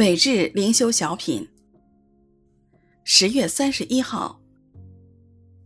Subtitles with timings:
[0.00, 1.46] 每日灵修小品，
[3.04, 4.40] 十月三十一号，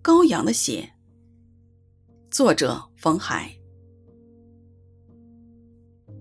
[0.02, 0.90] 羔羊的血。
[2.32, 3.56] 作者冯海。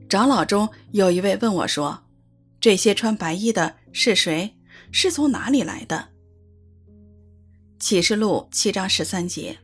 [0.08, 2.04] 长老中有一位问我说
[2.62, 4.56] ：“这些穿白衣的是谁？
[4.92, 6.10] 是从哪里来的？”
[7.82, 9.58] 启示录七章十三节。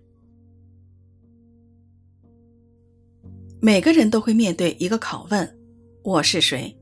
[3.61, 5.59] 每个人都会面对一个拷问：
[6.01, 6.75] 我是谁？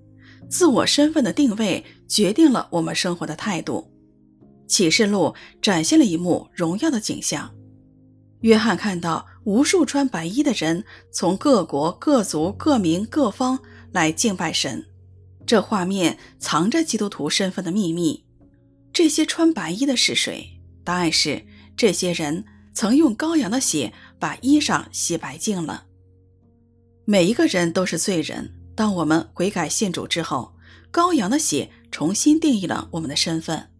[0.49, 3.91] 自我身份的定位决定了我们生活的态度。
[4.67, 7.53] 启示录展现了一幕荣耀的景象。
[8.41, 13.57] 约翰看到无数穿白衣的人从各国、各族、各民、各方
[13.91, 14.85] 来敬拜神。
[15.45, 18.25] 这画面藏着基督徒身份的秘密。
[18.91, 20.59] 这些穿白衣的是谁？
[20.83, 22.43] 答案是：这些人
[22.73, 25.85] 曾用羔羊的血把衣裳洗白净了。
[27.05, 28.53] 每一个人都是罪人。
[28.78, 30.53] 当我们悔改信主之后，
[30.94, 33.72] 羔羊的血重新定义了我们的身份。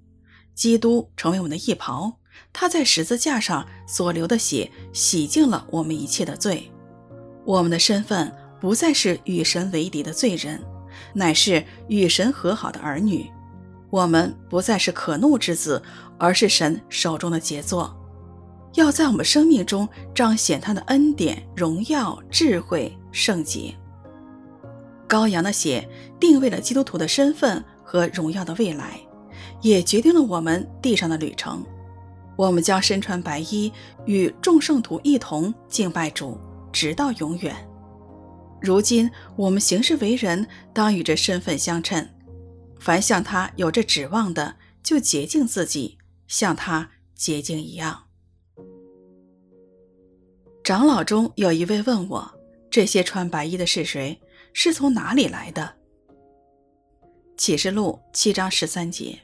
[0.56, 2.18] 基督成为我们的义袍，
[2.52, 6.72] 他在十字架上所流的血洗净了我们一切的罪。
[7.46, 10.60] 我们的身份不再是与神为敌的罪人，
[11.14, 13.32] 乃是与神和好的儿女。
[13.92, 15.80] 我们不再是可怒之子，
[16.18, 17.96] 而是神手中的杰作，
[18.74, 23.78] 要在我们生命中彰显他的恩典、荣耀、智慧、圣洁。
[25.08, 25.88] 羔羊的血
[26.20, 29.00] 定位了基督徒的身份和荣耀的未来，
[29.62, 31.66] 也决定了我们地上的旅程。
[32.36, 33.72] 我们将身穿白衣，
[34.06, 36.38] 与众圣徒一同敬拜主，
[36.72, 37.56] 直到永远。
[38.62, 42.08] 如今我们行事为人，当与这身份相称。
[42.80, 48.04] 凡向他有着指望的，就洁净自己，像他洁净一样。
[50.64, 52.32] 长老中有一位问我：
[52.70, 54.20] 这些穿白衣的是谁？
[54.60, 55.78] 是从哪里来的？
[57.38, 59.20] 启示录七章十三节。